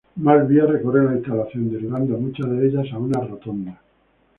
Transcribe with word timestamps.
Más 0.15 0.47
vías 0.47 0.67
recorren 0.67 1.05
las 1.05 1.17
instalaciones 1.17 1.73
derivando 1.73 2.17
muchas 2.17 2.49
de 2.49 2.65
ellas 2.67 2.91
a 2.91 2.97
una 2.97 3.19
rotonda. 3.19 3.79